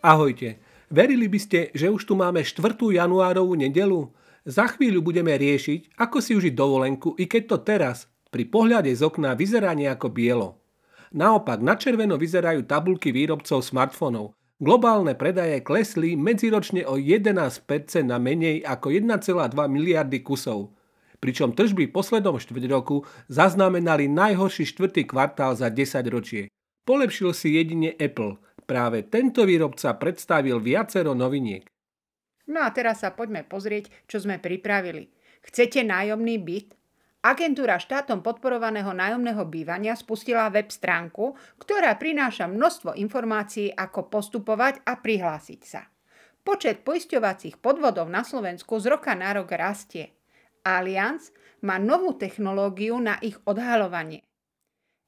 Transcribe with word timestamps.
Ahojte. 0.00 0.56
Verili 0.88 1.28
by 1.28 1.36
ste, 1.36 1.58
že 1.76 1.92
už 1.92 2.08
tu 2.08 2.16
máme 2.16 2.40
4. 2.40 2.56
januárovú 2.72 3.52
nedelu? 3.52 4.08
Za 4.48 4.72
chvíľu 4.72 5.04
budeme 5.04 5.36
riešiť, 5.36 6.00
ako 6.00 6.24
si 6.24 6.32
užiť 6.32 6.56
dovolenku, 6.56 7.20
i 7.20 7.28
keď 7.28 7.42
to 7.44 7.56
teraz, 7.60 8.08
pri 8.32 8.48
pohľade 8.48 8.88
z 8.96 9.04
okna, 9.04 9.36
vyzerá 9.36 9.76
nejako 9.76 10.08
bielo. 10.08 10.56
Naopak, 11.12 11.60
na 11.60 11.76
červeno 11.76 12.16
vyzerajú 12.16 12.64
tabulky 12.64 13.12
výrobcov 13.12 13.60
smartfónov. 13.60 14.32
Globálne 14.56 15.12
predaje 15.12 15.60
klesli 15.60 16.16
medziročne 16.16 16.88
o 16.88 16.96
11% 16.96 17.60
na 18.00 18.16
menej 18.16 18.64
ako 18.64 18.96
1,2 18.96 19.52
miliardy 19.68 20.24
kusov. 20.24 20.72
Pričom 21.20 21.52
tržby 21.52 21.92
poslednom 21.92 22.40
štvrť 22.40 22.64
roku 22.72 23.04
zaznamenali 23.28 24.08
najhorší 24.08 24.64
štvrtý 24.64 25.04
kvartál 25.04 25.52
za 25.60 25.68
10 25.68 26.08
ročie. 26.08 26.48
Polepšil 26.88 27.36
si 27.36 27.60
jedine 27.60 27.92
Apple– 28.00 28.40
Práve 28.70 29.10
tento 29.10 29.42
výrobca 29.42 29.98
predstavil 29.98 30.62
viacero 30.62 31.10
noviniek. 31.10 31.66
No 32.46 32.62
a 32.62 32.70
teraz 32.70 33.02
sa 33.02 33.10
poďme 33.10 33.42
pozrieť, 33.42 33.90
čo 34.06 34.22
sme 34.22 34.38
pripravili. 34.38 35.10
Chcete 35.42 35.82
nájomný 35.82 36.38
byt? 36.38 36.78
Agentúra 37.26 37.82
štátom 37.82 38.22
podporovaného 38.22 38.94
nájomného 38.94 39.42
bývania 39.50 39.98
spustila 39.98 40.46
web 40.54 40.70
stránku, 40.70 41.34
ktorá 41.58 41.98
prináša 41.98 42.46
množstvo 42.46 42.94
informácií, 42.94 43.74
ako 43.74 44.06
postupovať 44.06 44.86
a 44.86 45.02
prihlásiť 45.02 45.60
sa. 45.66 45.90
Počet 46.46 46.86
poisťovacích 46.86 47.58
podvodov 47.58 48.06
na 48.06 48.22
Slovensku 48.22 48.78
z 48.78 48.86
roka 48.86 49.18
na 49.18 49.34
rok 49.34 49.50
rastie. 49.50 50.14
Allianz 50.62 51.34
má 51.66 51.82
novú 51.82 52.14
technológiu 52.14 53.02
na 53.02 53.18
ich 53.18 53.34
odhalovanie. 53.50 54.22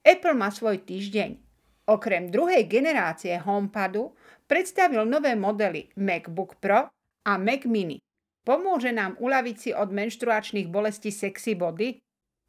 Apple 0.03 0.35
má 0.35 0.51
svoj 0.51 0.83
týždeň. 0.83 1.52
Okrem 1.83 2.31
druhej 2.31 2.71
generácie 2.71 3.35
HomePadu 3.43 4.15
predstavil 4.47 5.03
nové 5.03 5.35
modely 5.35 5.91
MacBook 5.99 6.63
Pro 6.63 6.87
a 7.27 7.33
Mac 7.43 7.67
Mini. 7.67 7.99
Pomôže 8.47 8.95
nám 8.95 9.19
uľaviť 9.19 9.57
si 9.59 9.71
od 9.75 9.91
menštruačných 9.91 10.71
bolestí 10.71 11.11
sexy 11.11 11.59
body? 11.59 11.99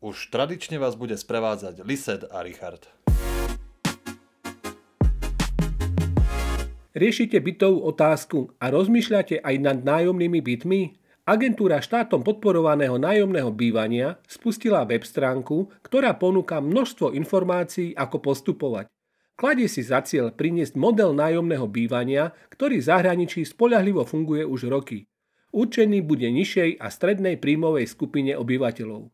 Už 0.06 0.30
tradične 0.30 0.78
vás 0.78 0.94
bude 0.94 1.17
sprevádzať 1.17 1.81
Lised 1.81 2.30
a 2.30 2.45
Richard. 2.45 2.86
Riešite 6.94 7.42
bytovú 7.42 7.89
otázku 7.89 8.54
a 8.61 8.70
rozmýšľate 8.70 9.42
aj 9.42 9.56
nad 9.58 9.81
nájomnými 9.81 10.45
bytmi? 10.45 10.81
Agentúra 11.26 11.81
štátom 11.81 12.22
podporovaného 12.22 13.02
nájomného 13.02 13.50
bývania 13.50 14.22
spustila 14.30 14.86
web 14.86 15.02
stránku, 15.02 15.73
ktorá 15.81 16.14
ponúka 16.14 16.61
množstvo 16.61 17.17
informácií, 17.17 17.98
ako 17.98 18.22
postupovať. 18.22 18.92
Kladie 19.44 19.67
si 19.67 19.83
za 19.83 19.99
cieľ 19.99 20.31
priniesť 20.31 20.80
model 20.80 21.11
nájomného 21.11 21.67
bývania, 21.67 22.31
ktorý 22.47 22.80
v 22.80 22.88
zahraničí 22.88 23.44
spoľahlivo 23.44 24.08
funguje 24.08 24.47
už 24.47 24.72
roky. 24.72 25.03
Určený 25.52 25.99
bude 25.99 26.31
nižšej 26.31 26.80
a 26.80 26.88
strednej 26.88 27.36
príjmovej 27.36 27.91
skupine 27.91 28.39
obyvateľov. 28.39 29.11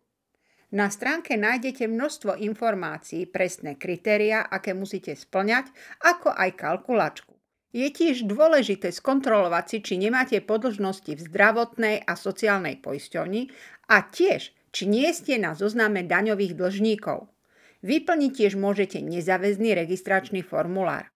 Na 0.69 0.93
stránke 0.93 1.33
nájdete 1.33 1.89
množstvo 1.89 2.37
informácií, 2.45 3.25
presné 3.25 3.73
kritéria, 3.73 4.45
aké 4.45 4.77
musíte 4.77 5.17
splňať, 5.17 5.73
ako 6.05 6.29
aj 6.29 6.49
kalkulačku. 6.61 7.33
Je 7.73 7.89
tiež 7.89 8.29
dôležité 8.29 8.93
skontrolovať 8.93 9.65
si, 9.65 9.77
či 9.81 9.93
nemáte 9.97 10.45
podlžnosti 10.45 11.09
v 11.09 11.25
zdravotnej 11.25 12.05
a 12.05 12.13
sociálnej 12.13 12.77
poisťovni 12.85 13.49
a 13.89 14.05
tiež, 14.05 14.53
či 14.69 14.83
nie 14.85 15.09
ste 15.09 15.41
na 15.41 15.57
zozname 15.57 16.05
daňových 16.05 16.53
dlžníkov. 16.53 17.33
Vyplniť 17.79 18.31
tiež 18.35 18.53
môžete 18.59 18.99
nezáväzný 18.99 19.71
registračný 19.71 20.43
formulár. 20.43 21.07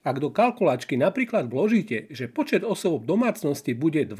Ak 0.00 0.16
do 0.16 0.32
kalkulačky 0.32 0.96
napríklad 0.96 1.52
vložíte, 1.52 2.08
že 2.08 2.24
počet 2.24 2.64
osôb 2.64 3.04
v 3.04 3.12
domácnosti 3.12 3.76
bude 3.76 4.08
2, 4.08 4.16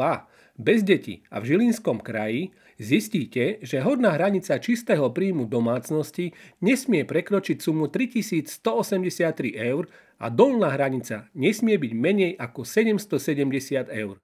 bez 0.61 0.85
detí 0.85 1.25
a 1.33 1.41
v 1.41 1.57
Žilinskom 1.57 2.05
kraji, 2.05 2.53
zistíte, 2.77 3.65
že 3.65 3.81
horná 3.81 4.13
hranica 4.13 4.61
čistého 4.61 5.09
príjmu 5.09 5.49
domácnosti 5.49 6.37
nesmie 6.61 7.09
prekročiť 7.09 7.65
sumu 7.65 7.89
3183 7.89 9.57
eur 9.57 9.89
a 10.21 10.29
dolná 10.29 10.77
hranica 10.77 11.33
nesmie 11.33 11.81
byť 11.81 11.93
menej 11.97 12.33
ako 12.37 12.61
770 12.61 13.89
eur. 13.89 14.21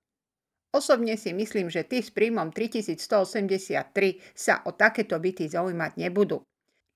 Osobne 0.76 1.16
si 1.16 1.32
myslím, 1.32 1.72
že 1.72 1.88
tí 1.88 2.04
s 2.04 2.12
príjmom 2.12 2.52
3183 2.52 4.20
sa 4.36 4.60
o 4.68 4.76
takéto 4.76 5.16
byty 5.16 5.48
zaujímať 5.48 5.92
nebudú. 5.96 6.44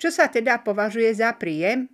Čo 0.00 0.08
sa 0.08 0.32
teda 0.32 0.64
považuje 0.64 1.12
za 1.12 1.36
príjem? 1.36 1.92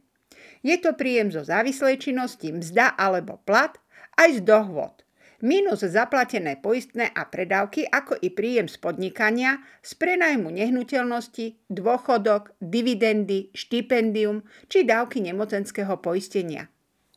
Je 0.63 0.79
to 0.79 0.95
príjem 0.95 1.35
zo 1.35 1.43
závislej 1.43 1.99
činnosti, 1.99 2.55
mzda 2.55 2.95
alebo 2.95 3.43
plat, 3.43 3.75
aj 4.15 4.39
z 4.39 4.41
dohôd. 4.47 5.03
Minus 5.43 5.85
zaplatené 5.85 6.57
poistné 6.57 7.13
a 7.13 7.29
predávky, 7.29 7.85
ako 7.85 8.17
i 8.23 8.33
príjem 8.33 8.71
z 8.71 8.81
podnikania, 8.81 9.61
z 9.85 9.93
prenajmu 9.99 10.49
nehnuteľnosti, 10.49 11.67
dôchodok, 11.69 12.57
dividendy, 12.63 13.53
štipendium 13.53 14.47
či 14.71 14.87
dávky 14.87 15.21
nemocenského 15.21 16.01
poistenia. 16.01 16.73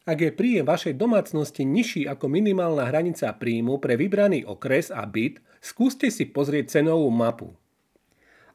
Ak 0.09 0.25
je 0.25 0.33
príjem 0.33 0.65
vašej 0.65 0.97
domácnosti 0.97 1.61
nižší 1.63 2.09
ako 2.09 2.33
minimálna 2.33 2.89
hranica 2.89 3.29
príjmu 3.37 3.77
pre 3.77 3.93
vybraný 3.93 4.41
okres 4.41 4.89
a 4.89 5.05
byt, 5.05 5.37
skúste 5.61 6.09
si 6.09 6.25
pozrieť 6.25 6.81
cenovú 6.81 7.13
mapu. 7.13 7.58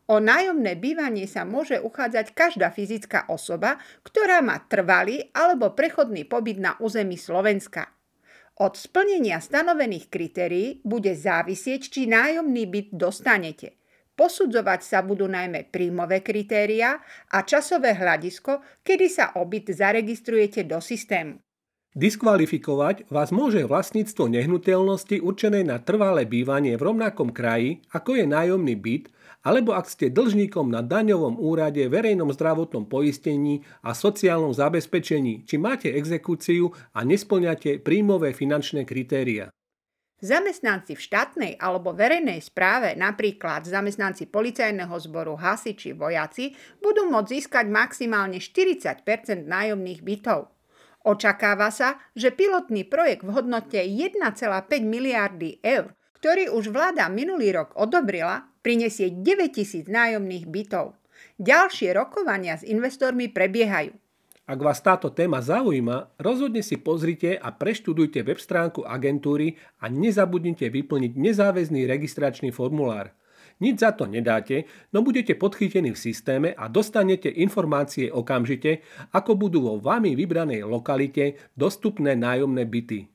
O 0.04 0.20
nájomné 0.20 0.76
bývanie 0.76 1.24
sa 1.24 1.48
môže 1.48 1.80
uchádzať 1.80 2.36
každá 2.36 2.68
fyzická 2.68 3.24
osoba, 3.32 3.80
ktorá 4.04 4.44
má 4.44 4.60
trvalý 4.68 5.32
alebo 5.32 5.72
prechodný 5.72 6.28
pobyt 6.28 6.60
na 6.60 6.76
území 6.76 7.16
Slovenska. 7.16 7.88
Od 8.60 8.76
splnenia 8.76 9.40
stanovených 9.40 10.12
kritérií 10.12 10.84
bude 10.84 11.16
závisieť, 11.16 11.88
či 11.88 12.04
nájomný 12.04 12.68
byt 12.68 12.88
dostanete. 12.92 13.80
Posudzovať 14.14 14.80
sa 14.86 15.02
budú 15.02 15.26
najmä 15.26 15.74
príjmové 15.74 16.22
kritéria 16.22 17.02
a 17.34 17.42
časové 17.42 17.98
hľadisko, 17.98 18.62
kedy 18.86 19.06
sa 19.10 19.34
obyt 19.40 19.74
zaregistrujete 19.74 20.68
do 20.68 20.78
systému. 20.78 21.42
Diskvalifikovať 21.94 23.10
vás 23.10 23.30
môže 23.30 23.62
vlastníctvo 23.66 24.26
nehnuteľnosti 24.26 25.18
určenej 25.18 25.66
na 25.66 25.78
trvalé 25.78 26.26
bývanie 26.26 26.74
v 26.74 26.90
rovnakom 26.90 27.30
kraji, 27.30 27.86
ako 27.90 28.18
je 28.18 28.24
nájomný 28.26 28.74
byt, 28.78 29.14
alebo 29.44 29.76
ak 29.76 29.92
ste 29.92 30.08
dlžníkom 30.08 30.72
na 30.72 30.80
daňovom 30.80 31.36
úrade, 31.36 31.84
verejnom 31.84 32.32
zdravotnom 32.32 32.88
poistení 32.88 33.60
a 33.84 33.92
sociálnom 33.92 34.56
zabezpečení, 34.56 35.44
či 35.44 35.60
máte 35.60 35.92
exekúciu 35.92 36.72
a 36.96 37.04
nesplňate 37.04 37.84
príjmové 37.84 38.32
finančné 38.32 38.88
kritéria. 38.88 39.52
Zamestnanci 40.24 40.96
v 40.96 41.04
štátnej 41.04 41.52
alebo 41.60 41.92
verejnej 41.92 42.40
správe, 42.40 42.96
napríklad 42.96 43.68
zamestnanci 43.68 44.32
policajného 44.32 44.96
zboru, 44.96 45.36
hasiči, 45.36 45.92
vojaci, 45.92 46.56
budú 46.80 47.04
môcť 47.12 47.28
získať 47.28 47.68
maximálne 47.68 48.40
40% 48.40 49.04
nájomných 49.44 50.00
bytov. 50.00 50.48
Očakáva 51.04 51.68
sa, 51.68 52.00
že 52.16 52.32
pilotný 52.32 52.88
projekt 52.88 53.28
v 53.28 53.36
hodnote 53.36 53.76
1,5 53.76 54.24
miliardy 54.80 55.60
eur, 55.60 55.92
ktorý 56.16 56.48
už 56.56 56.72
vláda 56.72 57.12
minulý 57.12 57.52
rok 57.52 57.76
odobrila, 57.76 58.53
prinesie 58.64 59.12
9000 59.12 59.84
nájomných 59.84 60.48
bytov. 60.48 60.96
Ďalšie 61.36 61.92
rokovania 61.92 62.56
s 62.56 62.64
investormi 62.64 63.28
prebiehajú. 63.28 63.92
Ak 64.44 64.60
vás 64.60 64.80
táto 64.80 65.08
téma 65.08 65.40
zaujíma, 65.40 66.16
rozhodne 66.20 66.60
si 66.60 66.76
pozrite 66.76 67.36
a 67.36 67.48
preštudujte 67.48 68.20
web 68.24 68.36
stránku 68.36 68.84
agentúry 68.84 69.56
a 69.80 69.88
nezabudnite 69.88 70.68
vyplniť 70.68 71.12
nezáväzný 71.16 71.88
registračný 71.88 72.52
formulár. 72.52 73.16
Nič 73.64 73.80
za 73.80 73.96
to 73.96 74.04
nedáte, 74.04 74.68
no 74.92 75.00
budete 75.00 75.38
podchytení 75.38 75.94
v 75.94 76.02
systéme 76.10 76.48
a 76.52 76.68
dostanete 76.68 77.30
informácie 77.30 78.12
okamžite, 78.12 78.82
ako 79.14 79.38
budú 79.38 79.64
vo 79.64 79.74
vami 79.80 80.12
vybranej 80.12 80.66
lokalite 80.66 81.38
dostupné 81.56 82.12
nájomné 82.18 82.66
byty. 82.68 83.13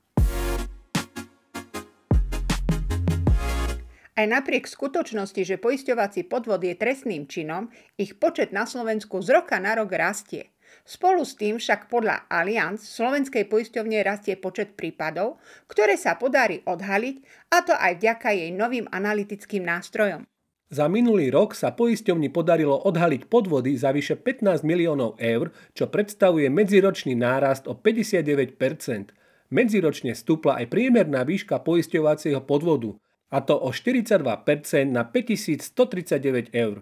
Aj 4.19 4.27
napriek 4.27 4.67
skutočnosti, 4.67 5.47
že 5.47 5.55
poisťovací 5.55 6.27
podvod 6.27 6.59
je 6.59 6.75
trestným 6.75 7.23
činom, 7.23 7.71
ich 7.95 8.19
počet 8.19 8.51
na 8.51 8.67
Slovensku 8.67 9.23
z 9.23 9.31
roka 9.31 9.55
na 9.63 9.79
rok 9.79 9.95
rastie. 9.95 10.51
Spolu 10.83 11.23
s 11.23 11.39
tým 11.39 11.55
však 11.55 11.87
podľa 11.87 12.27
Allianz 12.27 12.83
slovenskej 12.83 13.47
poisťovne 13.47 14.03
rastie 14.03 14.35
počet 14.35 14.75
prípadov, 14.75 15.39
ktoré 15.71 15.95
sa 15.95 16.19
podarí 16.19 16.59
odhaliť, 16.67 17.15
a 17.47 17.63
to 17.63 17.71
aj 17.71 17.95
vďaka 17.95 18.35
jej 18.35 18.51
novým 18.51 18.91
analytickým 18.91 19.63
nástrojom. 19.63 20.27
Za 20.67 20.91
minulý 20.91 21.31
rok 21.31 21.55
sa 21.55 21.71
poisťovni 21.71 22.27
podarilo 22.27 22.75
odhaliť 22.75 23.31
podvody 23.31 23.79
za 23.79 23.95
vyše 23.95 24.19
15 24.19 24.67
miliónov 24.67 25.15
eur, 25.15 25.55
čo 25.71 25.87
predstavuje 25.87 26.51
medziročný 26.51 27.15
nárast 27.15 27.71
o 27.71 27.73
59% 27.79 29.15
Medziročne 29.49 30.13
stúpla 30.13 30.61
aj 30.61 30.69
priemerná 30.69 31.23
výška 31.23 31.63
poisťovacieho 31.63 32.43
podvodu– 32.43 32.99
a 33.29 33.37
to 33.41 33.57
o 33.57 33.69
42% 33.69 34.19
na 34.89 35.05
5139 35.05 36.53
eur. 36.53 36.81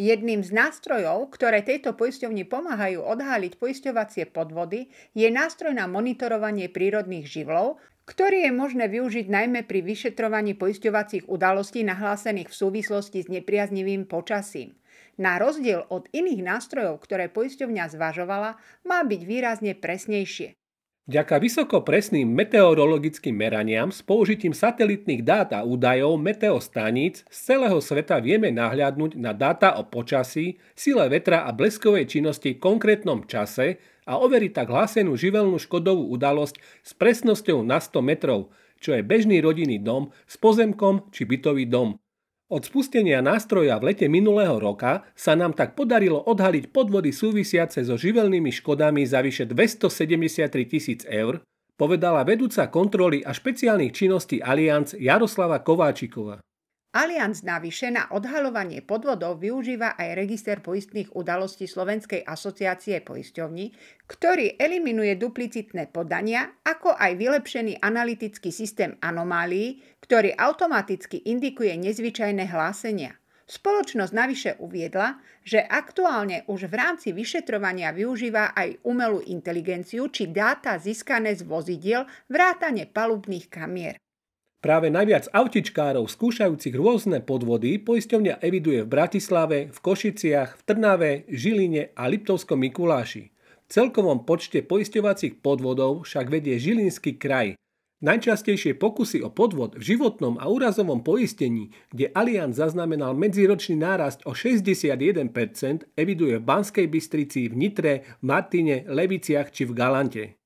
Jedným 0.00 0.40
z 0.40 0.54
nástrojov, 0.54 1.28
ktoré 1.34 1.60
tejto 1.66 1.92
poisťovni 1.92 2.48
pomáhajú 2.48 3.04
odháliť 3.04 3.58
poisťovacie 3.58 4.30
podvody, 4.30 4.88
je 5.12 5.28
nástroj 5.28 5.76
na 5.76 5.90
monitorovanie 5.90 6.70
prírodných 6.70 7.26
živlov, 7.26 7.82
ktorý 8.06 8.48
je 8.48 8.52
možné 8.54 8.86
využiť 8.90 9.26
najmä 9.30 9.66
pri 9.66 9.84
vyšetrovaní 9.86 10.56
poisťovacích 10.56 11.28
udalostí 11.30 11.86
nahlásených 11.86 12.48
v 12.48 12.58
súvislosti 12.58 13.22
s 13.22 13.28
nepriaznivým 13.28 14.06
počasím. 14.06 14.78
Na 15.20 15.36
rozdiel 15.36 15.84
od 15.92 16.08
iných 16.16 16.42
nástrojov, 16.42 17.02
ktoré 17.04 17.28
poisťovňa 17.28 17.92
zvažovala, 17.92 18.56
má 18.88 18.98
byť 19.04 19.20
výrazne 19.26 19.76
presnejšie. 19.76 20.59
Vďaka 21.08 21.40
vysoko 21.40 21.80
presným 21.80 22.28
meteorologickým 22.28 23.32
meraniam 23.32 23.88
s 23.88 24.04
použitím 24.04 24.52
satelitných 24.52 25.24
dát 25.24 25.48
a 25.56 25.64
údajov 25.64 26.20
meteostaníc 26.20 27.24
z 27.32 27.38
celého 27.40 27.80
sveta 27.80 28.20
vieme 28.20 28.52
nahliadnúť 28.52 29.16
na 29.16 29.32
dáta 29.32 29.80
o 29.80 29.88
počasí, 29.88 30.60
sile 30.76 31.08
vetra 31.08 31.48
a 31.48 31.56
bleskovej 31.56 32.04
činnosti 32.04 32.52
v 32.52 32.62
konkrétnom 32.62 33.24
čase 33.24 33.80
a 34.04 34.20
overiť 34.20 34.52
tak 34.52 34.68
hlásenú 34.68 35.16
živelnú 35.16 35.56
škodovú 35.56 36.12
udalosť 36.12 36.60
s 36.84 36.92
presnosťou 36.92 37.64
na 37.64 37.80
100 37.80 37.96
metrov, 38.04 38.52
čo 38.76 38.92
je 38.92 39.00
bežný 39.00 39.40
rodinný 39.40 39.80
dom 39.80 40.12
s 40.28 40.36
pozemkom 40.36 41.08
či 41.16 41.24
bytový 41.24 41.64
dom. 41.64 41.96
Od 42.50 42.66
spustenia 42.66 43.22
nástroja 43.22 43.78
v 43.78 43.94
lete 43.94 44.10
minulého 44.10 44.58
roka 44.58 45.06
sa 45.14 45.38
nám 45.38 45.54
tak 45.54 45.78
podarilo 45.78 46.18
odhaliť 46.26 46.74
podvody 46.74 47.14
súvisiace 47.14 47.86
so 47.86 47.94
živelnými 47.94 48.50
škodami 48.50 49.06
za 49.06 49.22
vyše 49.22 49.46
273 49.46 50.50
tisíc 50.66 51.06
eur, 51.06 51.46
povedala 51.78 52.26
vedúca 52.26 52.66
kontroly 52.66 53.22
a 53.22 53.30
špeciálnych 53.30 53.94
činností 53.94 54.42
Allianz 54.42 54.98
Jaroslava 54.98 55.62
Kováčikova. 55.62 56.42
Allianz 56.90 57.46
navyše 57.46 57.86
na 57.94 58.10
odhalovanie 58.10 58.82
podvodov 58.82 59.38
využíva 59.38 59.94
aj 59.94 60.18
register 60.18 60.58
poistných 60.58 61.14
udalostí 61.14 61.70
Slovenskej 61.70 62.26
asociácie 62.26 62.98
poisťovní, 63.06 63.70
ktorý 64.10 64.58
eliminuje 64.58 65.14
duplicitné 65.14 65.94
podania, 65.94 66.50
ako 66.66 66.90
aj 66.98 67.14
vylepšený 67.14 67.78
analytický 67.78 68.50
systém 68.50 68.98
anomálií, 68.98 69.78
ktorý 70.02 70.34
automaticky 70.34 71.22
indikuje 71.30 71.78
nezvyčajné 71.78 72.50
hlásenia. 72.50 73.14
Spoločnosť 73.46 74.10
navyše 74.10 74.50
uviedla, 74.58 75.22
že 75.46 75.62
aktuálne 75.62 76.42
už 76.50 76.66
v 76.66 76.74
rámci 76.74 77.14
vyšetrovania 77.14 77.94
využíva 77.94 78.50
aj 78.50 78.82
umelú 78.82 79.22
inteligenciu 79.22 80.10
či 80.10 80.26
dáta 80.26 80.74
získané 80.74 81.38
z 81.38 81.46
vozidiel 81.46 82.02
vrátane 82.26 82.90
palubných 82.90 83.46
kamier. 83.46 83.94
Práve 84.60 84.92
najviac 84.92 85.32
autičkárov 85.32 86.04
skúšajúcich 86.04 86.76
rôzne 86.76 87.24
podvody 87.24 87.80
poisťovňa 87.80 88.44
eviduje 88.44 88.84
v 88.84 88.92
Bratislave, 88.92 89.72
v 89.72 89.78
Košiciach, 89.80 90.60
v 90.60 90.62
Trnave, 90.68 91.10
Žiline 91.32 91.96
a 91.96 92.04
Liptovskom 92.04 92.60
Mikuláši. 92.60 93.32
V 93.32 93.66
celkovom 93.72 94.28
počte 94.28 94.60
poisťovacích 94.60 95.40
podvodov 95.40 96.04
však 96.04 96.28
vedie 96.28 96.60
Žilinský 96.60 97.16
kraj. 97.16 97.56
Najčastejšie 98.04 98.76
pokusy 98.76 99.24
o 99.24 99.32
podvod 99.32 99.80
v 99.80 99.96
životnom 99.96 100.36
a 100.36 100.48
úrazovom 100.52 101.00
poistení, 101.00 101.72
kde 101.88 102.12
Allianz 102.12 102.60
zaznamenal 102.60 103.16
medziročný 103.16 103.80
nárast 103.80 104.20
o 104.28 104.36
61%, 104.36 105.28
eviduje 105.96 106.36
v 106.36 106.44
Banskej 106.44 106.84
Bystrici, 106.84 107.48
v 107.48 107.56
Nitre, 107.56 107.92
Martine, 108.20 108.84
Leviciach 108.84 109.48
či 109.52 109.64
v 109.64 109.72
Galante. 109.72 110.39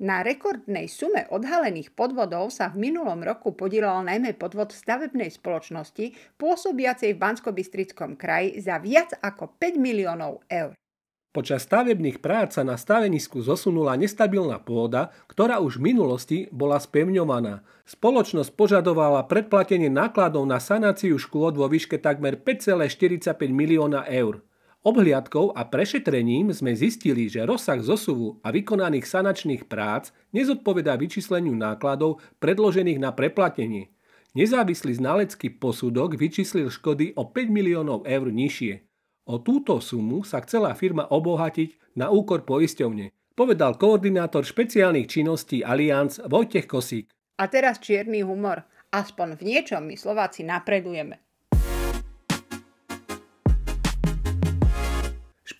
Na 0.00 0.24
rekordnej 0.24 0.88
sume 0.88 1.28
odhalených 1.28 1.92
podvodov 1.92 2.48
sa 2.48 2.72
v 2.72 2.88
minulom 2.88 3.20
roku 3.20 3.52
podielal 3.52 4.00
najmä 4.00 4.32
podvod 4.32 4.72
stavebnej 4.72 5.28
spoločnosti 5.28 6.16
pôsobiacej 6.40 7.12
v 7.12 7.20
bansko 7.20 7.52
kraji 8.16 8.64
za 8.64 8.80
viac 8.80 9.12
ako 9.20 9.60
5 9.60 9.76
miliónov 9.76 10.40
eur. 10.48 10.72
Počas 11.36 11.68
stavebných 11.68 12.24
prác 12.24 12.56
sa 12.56 12.64
na 12.64 12.80
stavenisku 12.80 13.44
zosunula 13.44 13.94
nestabilná 14.00 14.56
pôda, 14.58 15.12
ktorá 15.28 15.60
už 15.60 15.76
v 15.76 15.92
minulosti 15.92 16.38
bola 16.48 16.80
spevňovaná. 16.80 17.60
Spoločnosť 17.84 18.56
požadovala 18.56 19.28
predplatenie 19.28 19.92
nákladov 19.92 20.48
na 20.48 20.64
sanáciu 20.64 21.20
škôd 21.20 21.60
vo 21.60 21.68
výške 21.68 22.00
takmer 22.00 22.40
5,45 22.40 23.36
milióna 23.52 24.08
eur. 24.08 24.40
Obhliadkou 24.80 25.52
a 25.52 25.68
prešetrením 25.68 26.56
sme 26.56 26.72
zistili, 26.72 27.28
že 27.28 27.44
rozsah 27.44 27.76
zosuvu 27.84 28.40
a 28.40 28.48
vykonaných 28.48 29.04
sanačných 29.04 29.68
prác 29.68 30.08
nezodpovedá 30.32 30.96
vyčísleniu 30.96 31.52
nákladov 31.52 32.24
predložených 32.40 32.96
na 32.96 33.12
preplatenie. 33.12 33.92
Nezávislý 34.32 34.96
znalecký 34.96 35.60
posudok 35.60 36.16
vyčíslil 36.16 36.72
škody 36.72 37.12
o 37.12 37.28
5 37.28 37.52
miliónov 37.52 38.08
eur 38.08 38.32
nižšie. 38.32 38.80
O 39.28 39.44
túto 39.44 39.84
sumu 39.84 40.24
sa 40.24 40.40
chcela 40.40 40.72
firma 40.72 41.04
obohatiť 41.12 42.00
na 42.00 42.08
úkor 42.08 42.48
poisťovne, 42.48 43.36
povedal 43.36 43.76
koordinátor 43.76 44.48
špeciálnych 44.48 45.12
činností 45.12 45.60
Allianz 45.60 46.24
Vojtech 46.24 46.64
Kosík. 46.64 47.12
A 47.36 47.44
teraz 47.52 47.84
čierny 47.84 48.24
humor. 48.24 48.64
Aspoň 48.96 49.36
v 49.36 49.42
niečom 49.44 49.84
my 49.84 49.92
Slováci 49.92 50.40
napredujeme. 50.40 51.29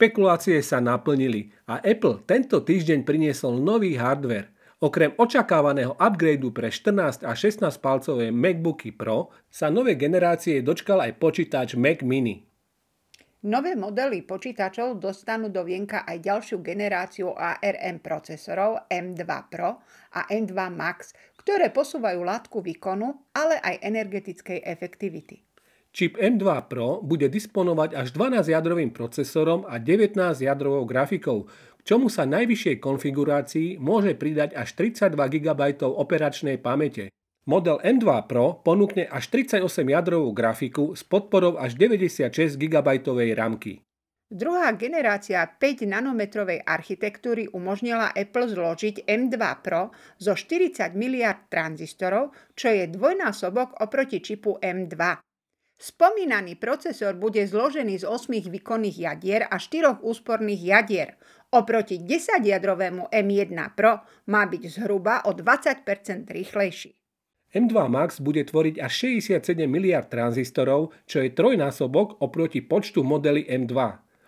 Špekulácie 0.00 0.64
sa 0.64 0.80
naplnili 0.80 1.52
a 1.68 1.76
Apple 1.84 2.24
tento 2.24 2.64
týždeň 2.64 3.04
priniesol 3.04 3.60
nový 3.60 4.00
hardware. 4.00 4.48
Okrem 4.80 5.12
očakávaného 5.12 5.92
upgradeu 6.00 6.48
pre 6.56 6.72
14 6.72 7.20
a 7.20 7.36
16 7.36 7.68
palcové 7.84 8.32
MacBooky 8.32 8.96
Pro 8.96 9.28
sa 9.52 9.68
nové 9.68 10.00
generácie 10.00 10.64
dočkal 10.64 11.04
aj 11.04 11.20
počítač 11.20 11.76
Mac 11.76 12.00
Mini. 12.00 12.40
Nové 13.44 13.76
modely 13.76 14.24
počítačov 14.24 14.96
dostanú 14.96 15.52
do 15.52 15.60
vienka 15.68 16.08
aj 16.08 16.16
ďalšiu 16.24 16.64
generáciu 16.64 17.36
ARM 17.36 18.00
procesorov 18.00 18.88
M2 18.88 19.28
Pro 19.52 19.84
a 20.16 20.20
M2 20.32 20.56
Max, 20.72 21.12
ktoré 21.44 21.68
posúvajú 21.68 22.24
látku 22.24 22.64
výkonu, 22.64 23.36
ale 23.36 23.60
aj 23.60 23.84
energetickej 23.84 24.64
efektivity. 24.64 25.49
Čip 25.90 26.14
M2 26.22 26.46
Pro 26.70 27.02
bude 27.02 27.26
disponovať 27.26 27.98
až 27.98 28.14
12-jadrovým 28.14 28.94
procesorom 28.94 29.66
a 29.66 29.82
19-jadrovou 29.82 30.86
grafikou, 30.86 31.50
k 31.50 31.80
čomu 31.82 32.06
sa 32.06 32.22
najvyššej 32.30 32.76
konfigurácii 32.78 33.82
môže 33.82 34.14
pridať 34.14 34.54
až 34.54 34.70
32 34.78 35.18
GB 35.18 35.62
operačnej 35.82 36.62
pamäte. 36.62 37.10
Model 37.50 37.82
M2 37.82 38.06
Pro 38.30 38.62
ponúkne 38.62 39.10
až 39.10 39.26
38-jadrovú 39.34 40.30
grafiku 40.30 40.94
s 40.94 41.02
podporou 41.02 41.58
až 41.58 41.74
96 41.74 42.54
GB 42.54 42.88
ramky. 43.34 43.82
Druhá 44.30 44.70
generácia 44.78 45.42
5 45.42 45.90
nanometrovej 45.90 46.62
architektúry 46.62 47.50
umožnila 47.50 48.14
Apple 48.14 48.46
zložiť 48.46 49.02
M2 49.10 49.42
Pro 49.58 49.90
zo 50.22 50.38
40 50.38 50.94
miliard 50.94 51.50
tranzistorov, 51.50 52.30
čo 52.54 52.70
je 52.70 52.86
dvojnásobok 52.86 53.82
oproti 53.82 54.22
čipu 54.22 54.54
M2. 54.62 54.94
Spomínaný 55.80 56.60
procesor 56.60 57.16
bude 57.16 57.40
zložený 57.40 58.04
z 58.04 58.04
8 58.04 58.52
výkonných 58.52 58.96
jadier 59.00 59.48
a 59.48 59.56
4 59.56 60.04
úsporných 60.04 60.60
jadier. 60.60 61.16
Oproti 61.56 61.96
10-jadrovému 61.96 63.08
M1 63.08 63.56
Pro 63.72 64.04
má 64.28 64.44
byť 64.44 64.62
zhruba 64.76 65.24
o 65.24 65.32
20% 65.32 66.28
rýchlejší. 66.28 66.92
M2 67.56 67.72
Max 67.88 68.20
bude 68.20 68.44
tvoriť 68.44 68.76
až 68.76 68.92
67 69.24 69.40
miliard 69.64 70.06
tranzistorov, 70.12 70.92
čo 71.08 71.24
je 71.24 71.32
trojnásobok 71.32 72.20
oproti 72.20 72.60
počtu 72.60 73.00
modely 73.00 73.48
M2. 73.48 73.72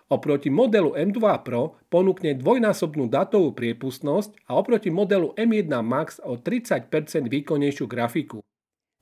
Oproti 0.08 0.48
modelu 0.48 0.96
M2 0.96 1.20
Pro 1.44 1.76
ponúkne 1.92 2.32
dvojnásobnú 2.32 3.12
datovú 3.12 3.52
priepustnosť 3.52 4.48
a 4.48 4.56
oproti 4.56 4.88
modelu 4.88 5.36
M1 5.36 5.68
Max 5.84 6.16
o 6.24 6.40
30% 6.40 6.88
výkonnejšiu 7.28 7.84
grafiku. 7.84 8.40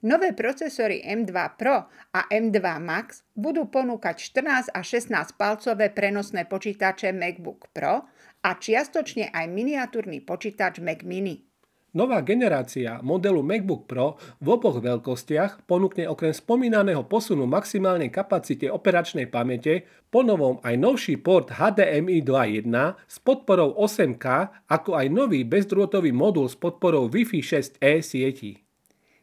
Nové 0.01 0.33
procesory 0.33 1.05
M2 1.05 1.61
Pro 1.61 1.85
a 2.17 2.21
M2 2.33 2.57
Max 2.81 3.21
budú 3.37 3.69
ponúkať 3.69 4.33
14 4.33 4.73
a 4.73 4.81
16 4.81 5.13
palcové 5.37 5.93
prenosné 5.93 6.49
počítače 6.49 7.13
MacBook 7.13 7.69
Pro 7.77 8.09
a 8.41 8.51
čiastočne 8.57 9.29
aj 9.29 9.45
miniatúrny 9.53 10.25
počítač 10.25 10.81
Mac 10.81 11.05
Mini. 11.05 11.45
Nová 11.93 12.25
generácia 12.25 13.05
modelu 13.05 13.45
MacBook 13.45 13.85
Pro 13.85 14.17
v 14.41 14.47
oboch 14.49 14.81
veľkostiach 14.81 15.69
ponúkne 15.69 16.09
okrem 16.09 16.33
spomínaného 16.33 17.05
posunu 17.05 17.45
maximálnej 17.45 18.09
kapacite 18.09 18.73
operačnej 18.73 19.29
pamäte 19.29 19.85
ponovom 20.09 20.65
aj 20.65 20.81
novší 20.81 21.21
port 21.21 21.53
HDMI 21.53 22.25
2.1 22.25 22.73
s 23.05 23.21
podporou 23.21 23.77
8K 23.77 24.25
ako 24.65 24.97
aj 24.97 25.07
nový 25.13 25.45
bezdrôtový 25.45 26.09
modul 26.17 26.49
s 26.49 26.57
podporou 26.57 27.13
Wi-Fi 27.13 27.45
6E 27.45 28.01
sieti. 28.01 28.70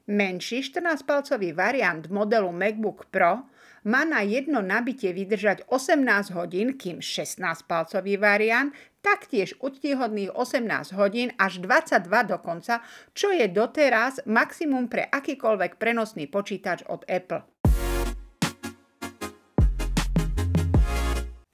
Menší 0.07 0.63
14-palcový 0.63 1.51
variant 1.51 2.07
modelu 2.07 2.47
MacBook 2.55 3.11
Pro 3.11 3.43
má 3.83 4.07
na 4.07 4.23
jedno 4.23 4.63
nabitie 4.63 5.11
vydržať 5.11 5.67
18 5.67 6.31
hodín, 6.31 6.79
kým 6.79 7.03
16-palcový 7.03 8.15
variant 8.15 8.71
taktiež 9.03 9.59
úctyhodných 9.59 10.31
18 10.31 10.95
hodín 10.95 11.35
až 11.35 11.59
22 11.59 12.07
dokonca, 12.23 12.79
čo 13.11 13.35
je 13.35 13.51
doteraz 13.51 14.23
maximum 14.23 14.87
pre 14.87 15.11
akýkoľvek 15.11 15.75
prenosný 15.75 16.31
počítač 16.31 16.87
od 16.87 17.03
Apple. 17.03 17.43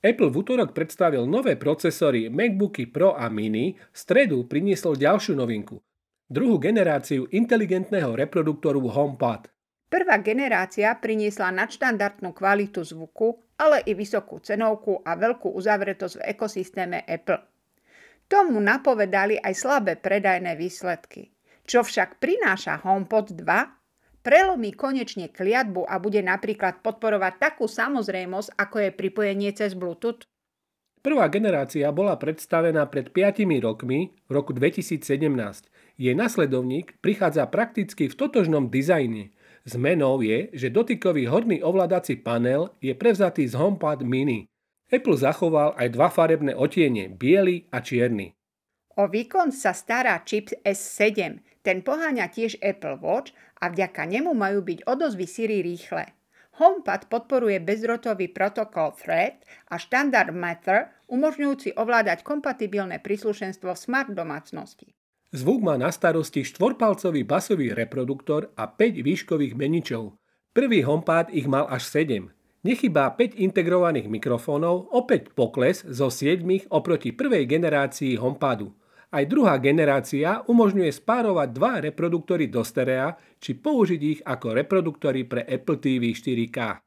Apple 0.06 0.30
v 0.30 0.36
útorok 0.38 0.78
predstavil 0.78 1.26
nové 1.26 1.58
procesory 1.58 2.30
MacBooky 2.30 2.86
Pro 2.86 3.18
a 3.18 3.34
Mini, 3.34 3.74
v 3.74 3.98
stredu 3.98 4.46
priniesol 4.46 4.94
ďalšiu 4.94 5.34
novinku– 5.34 5.82
druhú 6.34 6.58
generáciu 6.58 7.30
inteligentného 7.30 8.18
reproduktoru 8.18 8.90
HomePod. 8.90 9.54
Prvá 9.86 10.18
generácia 10.26 10.90
priniesla 10.98 11.54
nadštandardnú 11.54 12.34
kvalitu 12.34 12.82
zvuku, 12.82 13.38
ale 13.62 13.86
i 13.86 13.94
vysokú 13.94 14.42
cenovku 14.42 15.06
a 15.06 15.14
veľkú 15.14 15.54
uzavretosť 15.54 16.18
v 16.18 16.26
ekosystéme 16.34 17.06
Apple. 17.06 17.38
Tomu 18.26 18.58
napovedali 18.58 19.38
aj 19.38 19.54
slabé 19.54 19.94
predajné 20.02 20.58
výsledky. 20.58 21.30
Čo 21.70 21.86
však 21.86 22.18
prináša 22.18 22.82
HomePod 22.82 23.38
2, 23.38 24.26
prelomí 24.26 24.74
konečne 24.74 25.30
kliatbu 25.30 25.86
a 25.86 26.02
bude 26.02 26.26
napríklad 26.26 26.82
podporovať 26.82 27.34
takú 27.38 27.70
samozrejmosť, 27.70 28.58
ako 28.58 28.90
je 28.90 28.90
pripojenie 28.90 29.54
cez 29.54 29.78
Bluetooth? 29.78 30.26
Prvá 31.04 31.28
generácia 31.28 31.92
bola 31.92 32.16
predstavená 32.16 32.88
pred 32.88 33.12
5 33.12 33.44
rokmi 33.60 34.16
v 34.24 34.32
roku 34.32 34.56
2017. 34.56 35.04
Jej 36.00 36.16
nasledovník 36.16 36.96
prichádza 37.04 37.44
prakticky 37.52 38.08
v 38.08 38.16
totožnom 38.16 38.72
dizajne. 38.72 39.36
Zmenou 39.68 40.24
je, 40.24 40.48
že 40.56 40.72
dotykový 40.72 41.28
horný 41.28 41.60
ovládací 41.60 42.24
panel 42.24 42.72
je 42.80 42.96
prevzatý 42.96 43.44
z 43.52 43.52
HomePod 43.52 44.08
mini. 44.08 44.48
Apple 44.88 45.20
zachoval 45.20 45.76
aj 45.76 45.92
dva 45.92 46.08
farebné 46.08 46.56
otiene, 46.56 47.12
biely 47.12 47.68
a 47.76 47.84
čierny. 47.84 48.32
O 48.96 49.12
výkon 49.12 49.52
sa 49.52 49.76
stará 49.76 50.24
čip 50.24 50.56
S7. 50.64 51.44
Ten 51.68 51.84
poháňa 51.84 52.32
tiež 52.32 52.64
Apple 52.64 53.04
Watch 53.04 53.36
a 53.60 53.68
vďaka 53.68 54.08
nemu 54.08 54.32
majú 54.32 54.64
byť 54.64 54.88
odozvy 54.88 55.28
Siri 55.28 55.60
rýchle. 55.60 56.13
HomePod 56.54 57.10
podporuje 57.10 57.58
bezdrotový 57.58 58.30
protokol 58.30 58.94
Thread 58.94 59.42
a 59.74 59.82
štandard 59.82 60.30
Matter, 60.30 60.94
umožňujúci 61.10 61.74
ovládať 61.74 62.22
kompatibilné 62.22 63.02
príslušenstvo 63.02 63.74
v 63.74 63.80
smart 63.82 64.14
domácnosti. 64.14 64.94
Zvuk 65.34 65.66
má 65.66 65.82
na 65.82 65.90
starosti 65.90 66.46
štvorpalcový 66.46 67.26
basový 67.26 67.74
reproduktor 67.74 68.54
a 68.54 68.70
5 68.70 69.02
výškových 69.02 69.58
meničov. 69.58 70.14
Prvý 70.54 70.86
HomePod 70.86 71.34
ich 71.34 71.50
mal 71.50 71.66
až 71.74 71.90
7. 71.90 72.30
Nechybá 72.62 73.10
5 73.18 73.42
integrovaných 73.42 74.06
mikrofónov, 74.06 74.94
opäť 74.94 75.34
pokles 75.34 75.82
zo 75.90 76.14
7 76.14 76.46
oproti 76.70 77.18
prvej 77.18 77.50
generácii 77.50 78.14
HomePodu. 78.14 78.83
Aj 79.14 79.30
druhá 79.30 79.62
generácia 79.62 80.42
umožňuje 80.50 80.90
spárovať 80.90 81.50
dva 81.54 81.78
reproduktory 81.86 82.50
do 82.50 82.66
sterea, 82.66 83.14
či 83.38 83.54
použiť 83.54 84.02
ich 84.02 84.20
ako 84.26 84.58
reproduktory 84.58 85.30
pre 85.30 85.46
Apple 85.46 85.78
TV 85.78 86.18
4K. 86.18 86.82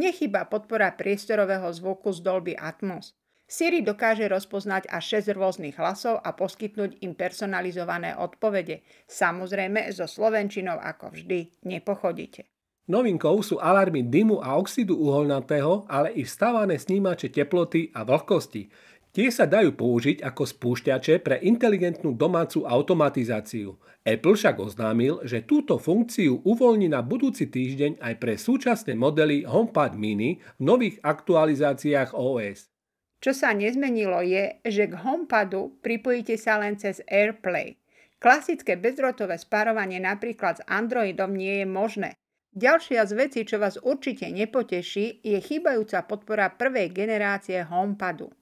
Nechýba 0.00 0.48
podpora 0.48 0.88
priestorového 0.96 1.68
zvuku 1.68 2.16
z 2.16 2.24
Dolby 2.24 2.56
Atmos. 2.56 3.12
Siri 3.44 3.84
dokáže 3.84 4.24
rozpoznať 4.30 4.88
až 4.88 5.20
6 5.20 5.36
rôznych 5.36 5.76
hlasov 5.76 6.22
a 6.24 6.32
poskytnúť 6.32 7.04
im 7.04 7.12
personalizované 7.12 8.16
odpovede. 8.16 8.80
Samozrejme, 9.04 9.92
so 9.92 10.08
slovenčinou 10.08 10.80
ako 10.80 11.12
vždy 11.12 11.60
nepochodíte. 11.68 12.48
Novinkou 12.88 13.36
sú 13.44 13.60
alarmy 13.60 14.08
dymu 14.08 14.40
a 14.40 14.56
oxidu 14.56 14.96
uholnatého, 14.96 15.84
ale 15.86 16.10
i 16.16 16.24
vstávané 16.24 16.80
snímače 16.80 17.28
teploty 17.28 17.92
a 17.92 18.02
vlhkosti. 18.02 18.66
Tie 19.10 19.26
sa 19.34 19.42
dajú 19.42 19.74
použiť 19.74 20.22
ako 20.22 20.46
spúšťače 20.46 21.18
pre 21.26 21.42
inteligentnú 21.42 22.14
domácu 22.14 22.62
automatizáciu. 22.62 23.74
Apple 24.06 24.38
však 24.38 24.62
oznámil, 24.62 25.18
že 25.26 25.42
túto 25.42 25.82
funkciu 25.82 26.46
uvoľní 26.46 26.86
na 26.94 27.02
budúci 27.02 27.50
týždeň 27.50 27.98
aj 27.98 28.14
pre 28.22 28.38
súčasné 28.38 28.94
modely 28.94 29.42
HomePod 29.42 29.98
mini 29.98 30.38
v 30.56 30.62
nových 30.62 31.02
aktualizáciách 31.02 32.14
OS. 32.14 32.70
Čo 33.18 33.34
sa 33.34 33.50
nezmenilo 33.50 34.22
je, 34.22 34.62
že 34.62 34.86
k 34.86 34.94
HomePodu 34.94 35.82
pripojíte 35.82 36.38
sa 36.38 36.62
len 36.62 36.78
cez 36.78 37.02
AirPlay. 37.10 37.76
Klasické 38.22 38.78
bezdrotové 38.78 39.36
spárovanie 39.36 39.98
napríklad 39.98 40.62
s 40.62 40.66
Androidom 40.70 41.34
nie 41.34 41.60
je 41.60 41.66
možné. 41.66 42.10
Ďalšia 42.54 43.04
z 43.10 43.12
vecí, 43.18 43.40
čo 43.42 43.58
vás 43.58 43.74
určite 43.74 44.30
nepoteší, 44.30 45.20
je 45.26 45.38
chýbajúca 45.42 46.06
podpora 46.06 46.54
prvej 46.54 46.94
generácie 46.94 47.60
HomePodu. 47.66 48.39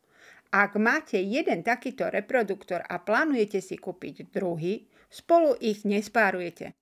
Ak 0.49 0.81
máte 0.81 1.21
jeden 1.21 1.61
takýto 1.61 2.09
reproduktor 2.09 2.81
a 2.81 2.97
plánujete 3.05 3.61
si 3.61 3.77
kúpiť 3.77 4.33
druhý, 4.33 4.89
spolu 5.13 5.53
ich 5.61 5.85
nespárujete. 5.85 6.73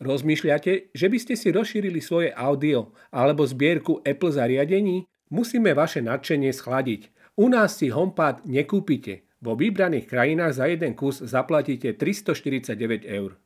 Rozmýšľate, 0.00 0.96
že 0.96 1.06
by 1.12 1.18
ste 1.20 1.34
si 1.36 1.52
rozšírili 1.52 2.00
svoje 2.00 2.32
audio 2.32 2.96
alebo 3.12 3.44
zbierku 3.44 4.00
Apple 4.00 4.32
zariadení? 4.32 5.04
Musíme 5.28 5.76
vaše 5.76 6.00
nadšenie 6.00 6.48
schladiť. 6.48 7.12
U 7.36 7.52
nás 7.52 7.76
si 7.76 7.92
HomePod 7.92 8.48
nekúpite. 8.48 9.28
Vo 9.44 9.52
vybraných 9.52 10.08
krajinách 10.08 10.56
za 10.56 10.64
jeden 10.72 10.96
kus 10.96 11.20
zaplatíte 11.20 12.00
349 12.00 13.04
eur. 13.04 13.36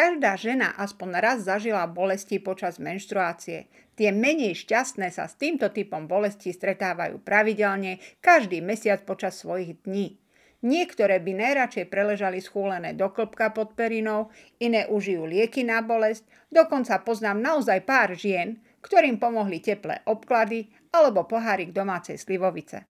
Každá 0.00 0.32
žena 0.40 0.72
aspoň 0.80 1.20
raz 1.20 1.44
zažila 1.44 1.84
bolesti 1.84 2.40
počas 2.40 2.80
menštruácie. 2.80 3.68
Tie 4.00 4.08
menej 4.08 4.56
šťastné 4.56 5.12
sa 5.12 5.28
s 5.28 5.36
týmto 5.36 5.68
typom 5.68 6.08
bolesti 6.08 6.56
stretávajú 6.56 7.20
pravidelne 7.20 8.00
každý 8.24 8.64
mesiac 8.64 9.04
počas 9.04 9.36
svojich 9.36 9.76
dní. 9.84 10.16
Niektoré 10.64 11.20
by 11.20 11.36
najradšej 11.36 11.92
preležali 11.92 12.40
schúlené 12.40 12.96
do 12.96 13.12
klopka 13.12 13.52
pod 13.52 13.76
perinou, 13.76 14.32
iné 14.56 14.88
užijú 14.88 15.28
lieky 15.28 15.68
na 15.68 15.84
bolesť, 15.84 16.24
dokonca 16.48 17.04
poznám 17.04 17.36
naozaj 17.44 17.84
pár 17.84 18.16
žien, 18.16 18.56
ktorým 18.80 19.20
pomohli 19.20 19.60
teplé 19.60 20.00
obklady 20.08 20.72
alebo 20.96 21.28
pohárik 21.28 21.76
domácej 21.76 22.16
slivovice. 22.16 22.89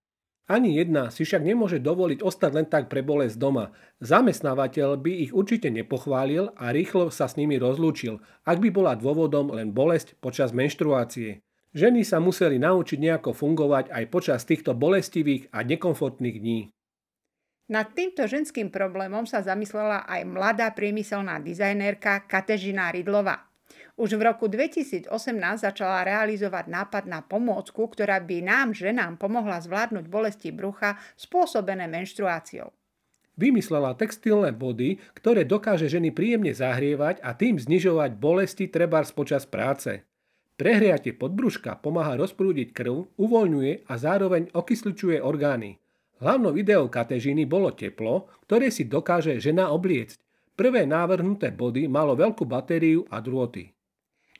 Ani 0.50 0.74
jedna 0.74 1.14
si 1.14 1.22
však 1.22 1.46
nemôže 1.46 1.78
dovoliť 1.78 2.26
ostať 2.26 2.50
len 2.58 2.66
tak 2.66 2.90
pre 2.90 3.06
bolesť 3.06 3.38
doma. 3.38 3.70
Zamestnávateľ 4.02 4.98
by 4.98 5.12
ich 5.22 5.30
určite 5.30 5.70
nepochválil 5.70 6.50
a 6.58 6.74
rýchlo 6.74 7.14
sa 7.14 7.30
s 7.30 7.38
nimi 7.38 7.54
rozlúčil, 7.54 8.18
ak 8.42 8.58
by 8.58 8.74
bola 8.74 8.98
dôvodom 8.98 9.54
len 9.54 9.70
bolesť 9.70 10.18
počas 10.18 10.50
menštruácie. 10.50 11.38
Ženy 11.70 12.02
sa 12.02 12.18
museli 12.18 12.58
naučiť 12.58 12.98
nejako 12.98 13.30
fungovať 13.30 13.94
aj 13.94 14.04
počas 14.10 14.42
týchto 14.42 14.74
bolestivých 14.74 15.54
a 15.54 15.62
nekomfortných 15.62 16.36
dní. 16.42 16.60
Nad 17.70 17.94
týmto 17.94 18.26
ženským 18.26 18.74
problémom 18.74 19.30
sa 19.30 19.46
zamyslela 19.46 20.02
aj 20.02 20.26
mladá 20.26 20.74
priemyselná 20.74 21.38
dizajnérka 21.38 22.26
Katežina 22.26 22.90
Ridlova. 22.90 23.49
Už 24.00 24.16
v 24.16 24.22
roku 24.24 24.48
2018 24.48 25.12
začala 25.60 26.06
realizovať 26.06 26.72
nápad 26.72 27.04
na 27.04 27.20
pomôcku, 27.20 27.84
ktorá 27.90 28.18
by 28.22 28.38
nám, 28.40 28.72
ženám, 28.72 29.20
pomohla 29.20 29.60
zvládnuť 29.60 30.08
bolesti 30.08 30.48
brucha 30.54 30.96
spôsobené 31.20 31.84
menštruáciou. 31.90 32.72
Vymyslela 33.40 33.96
textilné 33.96 34.52
body, 34.52 35.00
ktoré 35.16 35.48
dokáže 35.48 35.88
ženy 35.88 36.12
príjemne 36.12 36.52
zahrievať 36.52 37.24
a 37.24 37.32
tým 37.32 37.56
znižovať 37.56 38.20
bolesti 38.20 38.68
trebárs 38.68 39.16
počas 39.16 39.48
práce. 39.48 40.04
Prehriatie 40.60 41.16
podbruška 41.16 41.80
pomáha 41.80 42.20
rozprúdiť 42.20 42.76
krv, 42.76 43.16
uvoľňuje 43.16 43.88
a 43.88 43.94
zároveň 43.96 44.52
okysličuje 44.52 45.16
orgány. 45.24 45.80
Hlavnou 46.20 46.52
ideou 46.52 46.92
katežiny 46.92 47.48
bolo 47.48 47.72
teplo, 47.72 48.28
ktoré 48.44 48.68
si 48.68 48.84
dokáže 48.84 49.40
žena 49.40 49.72
obliecť. 49.72 50.20
Prvé 50.60 50.84
návrhnuté 50.84 51.56
body 51.56 51.88
malo 51.88 52.12
veľkú 52.12 52.44
batériu 52.44 53.08
a 53.08 53.24
drôty. 53.24 53.72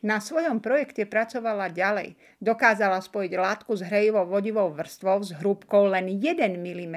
Na 0.05 0.21
svojom 0.21 0.61
projekte 0.61 1.09
pracovala 1.09 1.73
ďalej. 1.73 2.13
Dokázala 2.37 3.01
spojiť 3.01 3.33
látku 3.41 3.73
s 3.73 3.81
hrejivou 3.81 4.29
vodivou 4.29 4.69
vrstvou 4.69 5.25
s 5.25 5.33
hrúbkou 5.41 5.89
len 5.89 6.13
1 6.13 6.45
mm 6.61 6.97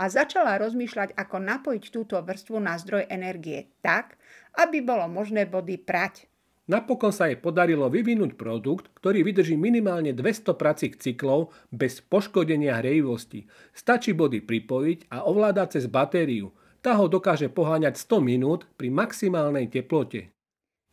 a 0.00 0.04
začala 0.08 0.56
rozmýšľať, 0.64 1.12
ako 1.12 1.36
napojiť 1.44 1.84
túto 1.92 2.16
vrstvu 2.16 2.56
na 2.56 2.80
zdroj 2.80 3.04
energie 3.12 3.68
tak, 3.84 4.16
aby 4.56 4.80
bolo 4.80 5.04
možné 5.12 5.44
body 5.44 5.76
prať. 5.84 6.24
Napokon 6.72 7.12
sa 7.12 7.28
jej 7.28 7.36
podarilo 7.36 7.92
vyvinúť 7.92 8.32
produkt, 8.32 8.88
ktorý 8.96 9.28
vydrží 9.28 9.60
minimálne 9.60 10.16
200 10.16 10.56
pracích 10.56 10.96
cyklov 10.96 11.52
bez 11.68 12.00
poškodenia 12.00 12.80
hrejivosti. 12.80 13.44
Stačí 13.76 14.16
body 14.16 14.40
pripojiť 14.40 15.12
a 15.12 15.28
ovládať 15.28 15.76
cez 15.76 15.84
batériu. 15.84 16.48
Tá 16.88 16.96
ho 16.96 17.04
dokáže 17.04 17.52
poháňať 17.52 18.00
100 18.00 18.24
minút 18.24 18.64
pri 18.80 18.88
maximálnej 18.88 19.68
teplote. 19.68 20.32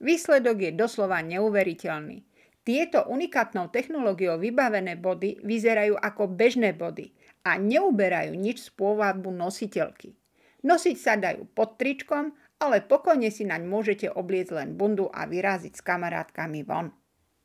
Výsledok 0.03 0.67
je 0.67 0.71
doslova 0.75 1.23
neuveriteľný. 1.23 2.19
Tieto 2.67 3.07
unikátnou 3.07 3.71
technológiou 3.71 4.35
vybavené 4.35 4.99
body 4.99 5.39
vyzerajú 5.39 5.95
ako 5.95 6.27
bežné 6.35 6.75
body 6.75 7.15
a 7.47 7.55
neuberajú 7.55 8.35
nič 8.35 8.67
z 8.67 8.69
pôvabu 8.75 9.31
nositeľky. 9.31 10.19
Nosiť 10.67 10.97
sa 10.99 11.15
dajú 11.15 11.47
pod 11.55 11.79
tričkom, 11.79 12.35
ale 12.59 12.83
pokojne 12.83 13.31
si 13.31 13.47
naň 13.47 13.63
môžete 13.63 14.11
obliecť 14.11 14.51
len 14.51 14.75
bundu 14.75 15.07
a 15.07 15.23
vyraziť 15.23 15.79
s 15.79 15.85
kamarátkami 15.85 16.67
von. 16.67 16.91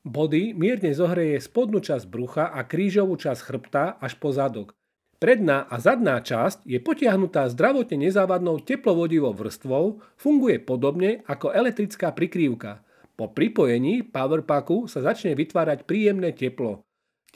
Body 0.03 0.59
mierne 0.59 0.91
zohreje 0.91 1.39
spodnú 1.39 1.79
časť 1.79 2.03
brucha 2.11 2.51
a 2.51 2.67
krížovú 2.67 3.15
časť 3.15 3.47
chrbta 3.47 4.03
až 4.03 4.19
po 4.19 4.35
zadok. 4.35 4.75
Predná 5.21 5.69
a 5.69 5.77
zadná 5.77 6.17
časť 6.25 6.65
je 6.65 6.81
potiahnutá 6.81 7.45
zdravotne 7.53 8.09
nezávadnou 8.09 8.65
teplovodivou 8.65 9.37
vrstvou, 9.37 10.01
funguje 10.17 10.57
podobne 10.65 11.21
ako 11.29 11.53
elektrická 11.53 12.17
prikrývka. 12.17 12.81
Po 13.21 13.29
pripojení 13.29 14.01
powerpacku 14.09 14.89
sa 14.89 15.05
začne 15.05 15.37
vytvárať 15.37 15.85
príjemné 15.85 16.33
teplo. 16.33 16.81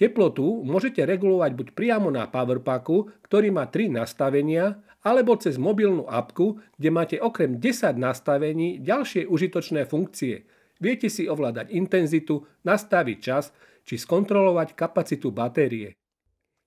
Teplotu 0.01 0.65
môžete 0.65 1.05
regulovať 1.05 1.53
buď 1.55 1.69
priamo 1.77 2.09
na 2.11 2.27
Powerpacku, 2.27 3.15
ktorý 3.31 3.55
má 3.55 3.71
3 3.71 3.95
nastavenia, 3.95 4.83
alebo 5.07 5.37
cez 5.37 5.55
mobilnú 5.55 6.09
apku, 6.11 6.59
kde 6.81 6.89
máte 6.91 7.17
okrem 7.21 7.61
10 7.63 8.01
nastavení 8.01 8.81
ďalšie 8.83 9.29
užitočné 9.29 9.87
funkcie. 9.87 10.49
Viete 10.83 11.07
si 11.07 11.31
ovládať 11.31 11.71
intenzitu, 11.71 12.43
nastaviť 12.67 13.19
čas 13.23 13.53
či 13.87 13.95
skontrolovať 14.01 14.75
kapacitu 14.75 15.31
batérie. 15.31 15.95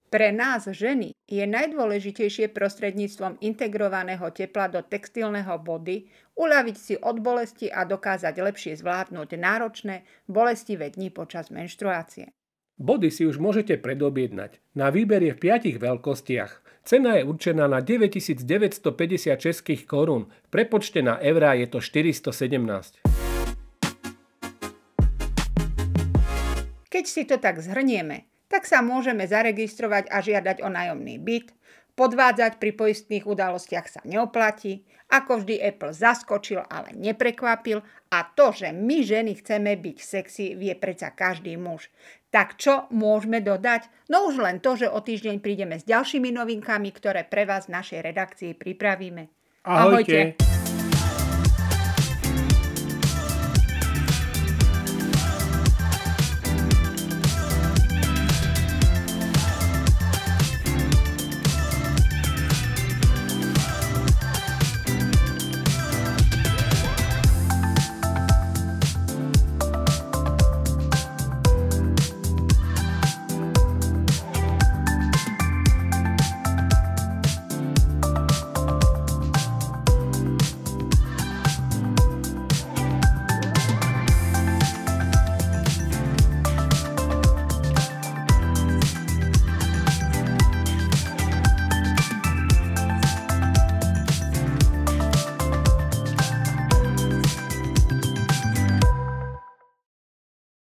Pre 0.08 0.32
nás 0.32 0.64
ženy 0.72 1.12
je 1.28 1.44
najdôležitejšie 1.44 2.56
prostredníctvom 2.56 3.44
integrovaného 3.44 4.32
tepla 4.32 4.72
do 4.72 4.80
textilného 4.80 5.60
body 5.60 6.08
uľaviť 6.40 6.78
si 6.80 6.96
od 6.96 7.20
bolesti 7.20 7.68
a 7.68 7.84
dokázať 7.84 8.40
lepšie 8.40 8.80
zvládnuť 8.80 9.36
náročné, 9.36 10.08
bolestivé 10.32 10.96
dni 10.96 11.12
počas 11.12 11.52
menštruácie. 11.52 12.32
Body 12.80 13.12
si 13.12 13.28
už 13.28 13.36
môžete 13.36 13.84
predobjednať. 13.84 14.64
Na 14.80 14.96
výber 14.96 15.28
je 15.28 15.36
v 15.36 15.44
5 15.44 15.76
veľkostiach. 15.76 16.52
Cena 16.88 17.20
je 17.20 17.28
určená 17.28 17.68
na 17.68 17.84
9950 17.84 18.88
českých 19.36 19.84
korún. 19.84 20.32
Prepočte 20.48 21.04
na 21.04 21.20
eurá 21.20 21.52
je 21.60 21.68
to 21.68 21.84
417. 21.84 23.04
Keď 26.88 27.04
si 27.04 27.28
to 27.28 27.36
tak 27.44 27.60
zhrnieme, 27.60 28.37
tak 28.48 28.64
sa 28.68 28.80
môžeme 28.80 29.28
zaregistrovať 29.28 30.08
a 30.12 30.24
žiadať 30.24 30.64
o 30.64 30.70
nájomný 30.72 31.20
byt, 31.20 31.58
Podvádzať 31.98 32.62
pri 32.62 32.78
poistných 32.78 33.26
udalostiach 33.26 33.90
sa 33.90 34.02
neoplatí. 34.06 34.86
Ako 35.10 35.42
vždy 35.42 35.58
Apple 35.58 35.98
zaskočil, 35.98 36.62
ale 36.70 36.94
neprekvapil. 36.94 37.82
A 38.14 38.22
to, 38.38 38.54
že 38.54 38.70
my 38.70 39.02
ženy 39.02 39.42
chceme 39.42 39.74
byť 39.74 39.98
sexy, 39.98 40.54
vie 40.54 40.78
predsa 40.78 41.10
každý 41.10 41.58
muž. 41.58 41.90
Tak 42.30 42.62
čo 42.62 42.86
môžeme 42.94 43.42
dodať? 43.42 43.90
No 44.14 44.30
už 44.30 44.38
len 44.46 44.62
to, 44.62 44.78
že 44.78 44.94
o 44.94 45.02
týždeň 45.02 45.42
prídeme 45.42 45.82
s 45.82 45.90
ďalšími 45.90 46.30
novinkami, 46.30 46.94
ktoré 46.94 47.26
pre 47.26 47.50
vás 47.50 47.66
v 47.66 47.82
našej 47.82 48.00
redakcii 48.06 48.52
pripravíme. 48.54 49.34
Ahojte. 49.66 50.38
Ahojte. 50.38 50.67